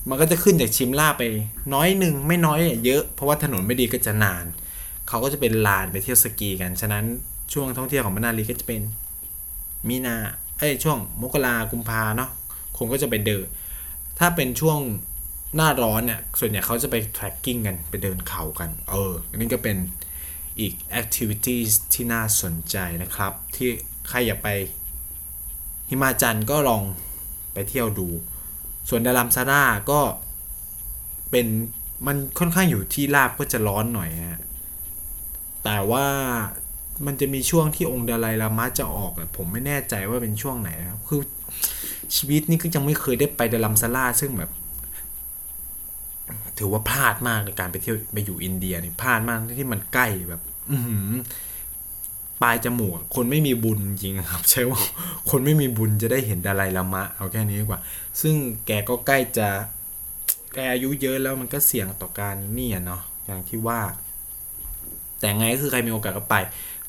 [0.08, 1.22] มันก็จะขึ้นจากชิมล่าไป
[1.74, 4.44] น้อยหนึ่งไม่น้อยเยอะเพราะว่าถนนไม่ดีก็จะนาน
[5.08, 7.04] เขาก็จะเป็นลานไปเที่ยวสกีกัน ฉะนั้น
[7.52, 8.82] ช่วงท่องเที่ยวของมะนาลีก็จะเป็น
[9.88, 10.16] มีนา
[10.58, 12.30] เอ้ยช่วงมกรากุมภาเนาะ
[12.76, 13.46] คนก็จะไปเดิน
[14.18, 14.78] ถ้าเป็นช่วง
[15.56, 19.76] หน้าร้อนเนี่ยส่วนใหญ่เขาจะไป tracking กันไปเดินเขากัน เอออันนี้ก็เป็น
[20.60, 23.68] อีก activities ที่น่าสนใจนะครับ ที่
[24.08, 24.48] ใครอยากไป
[25.88, 26.82] หิมาจันก็ลอง
[27.52, 28.08] ไปเที่ยวดู
[28.88, 30.00] ส่วนดารัมซาร่าก็
[31.30, 31.46] เป็น
[32.06, 34.40] มันค่อนข้างอยู่ที่ราบก็จะร้อนหน่อยฮะ
[35.64, 36.06] แต่ว่า
[37.06, 41.20] มันจะมีช่วงที่องค์ดาไลลามะจะออกอะผมไม่แน่ใจว่าเป็นช่วงไหนนะครับ คือ
[42.14, 44.50] ชีวิตนี่ก็ยังไม่เคยได้ไปดารัมซาร่าซึ่งแบบ
[46.58, 51.10] ถือว่าพลาดมากในการไปเที่ยวไปอยู่อินเดียนี่พลาดมากที่มันใกล้แบบ อือหือ
[52.42, 54.80] ปลายจมูกคนไม่มีบุญจริงครับ ใช่ว่า
[55.30, 57.80] คนไม่มีบุญจะได้เห็นดาไลลามะ เอาแค่นี้ดีกว่า
[58.20, 58.34] ซึ่ง
[58.66, 59.48] แกก็ใกล้จะ
[60.54, 63.80] แกอายุเยอะแล้วมันก็เสี่ยงต่อการนี่อะเนาะอย่างที่ว่า
[65.20, 66.36] แต่ไงก็คือใครมีโอกาสก็ไป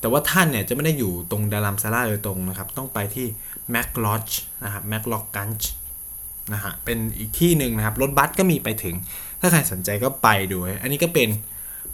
[0.00, 3.26] แต่ว่าท่านเนี่ยจะไม่ได้อยู่ตรงดารัมซาร่าโดยตรงนะครับ ต้องไปที่
[3.70, 4.28] แมคลอช
[4.64, 5.70] นะครับแมคลอกกันช์
[6.52, 8.94] นะฮะเป็นอีกที่หนึ่งนะครับ รถบัสก็มีไปถึง
[9.40, 11.28] ถ้าใครสนใจก็ไปดูอันนี้ก็เป็น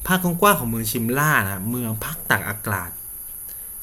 [0.06, 2.90] ภาคกว้างๆของเมืองชิมล่านะเมืองพักตักอากาศ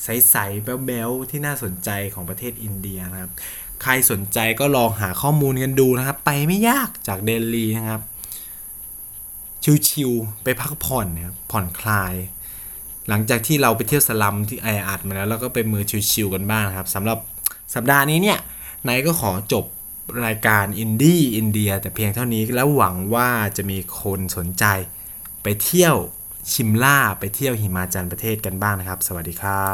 [0.03, 3.31] ใสๆแบ๊วๆที่น่าสนใจของประเทศอินเดียนะครับ
[3.81, 8.01] ใครสนใจก็ลองหาข้อมูลกันดูนะครับ ไปไม่ยากจากเดลีนะครับ
[9.89, 12.13] ชิวๆไปพักผ่อนนะครับผ่อนคลาย
[13.09, 17.17] หลังจากที่เราไปเที่ยวสลัมที่ไออัดมาแล้วเราก็ไปมือชิวๆกันบ้างครับสำหรับ
[17.73, 18.39] สัปดาห์นี้เนี่ย
[18.83, 19.65] ไนายก็ขอจบ
[20.25, 24.65] รายการอินดี้อินเดีย แต่เพียงเท่านี้แล้วหวังว่าจะมีคนสนใจ
[25.43, 25.95] ไปเที่ยว
[26.53, 29.71] ชิมล่าไปเที่ยวหิมาจันประเทศกันบ้างนะครับ สวัสดีครับ